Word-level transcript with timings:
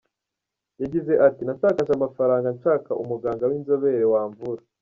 Yagize 0.81 1.13
ati 1.27 1.41
“Natakaje 1.43 1.91
amafaranga 1.95 2.47
nshaka 2.55 2.91
umuganga 3.03 3.43
w’ 3.49 3.53
inzobere 3.59 4.03
wamvura. 4.13 4.61